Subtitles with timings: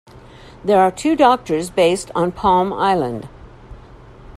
[0.65, 3.29] There are two doctors based on Palm Island.